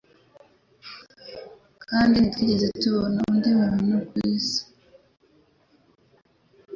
[1.83, 4.61] Kandi ntitwigeze tubona undi muntu kwisi